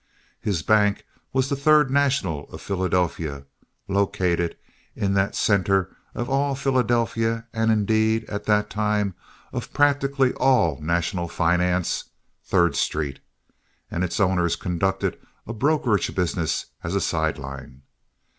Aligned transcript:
His 0.41 0.63
bank 0.63 1.05
was 1.31 1.47
the 1.49 1.55
Third 1.55 1.91
National 1.91 2.49
of 2.51 2.59
Philadelphia, 2.59 3.45
located 3.87 4.57
in 4.95 5.13
that 5.13 5.35
center 5.35 5.95
of 6.15 6.27
all 6.27 6.55
Philadelphia 6.55 7.45
and 7.53 7.71
indeed, 7.71 8.23
at 8.27 8.45
that 8.45 8.71
time, 8.71 9.13
of 9.53 9.71
practically 9.73 10.33
all 10.33 10.81
national 10.81 11.27
finance—Third 11.27 12.75
Street—and 12.75 14.03
its 14.03 14.19
owners 14.19 14.55
conducted 14.55 15.19
a 15.45 15.53
brokerage 15.53 16.15
business 16.15 16.65
as 16.83 16.95
a 16.95 16.99
side 17.01 17.37
line. 17.37 17.83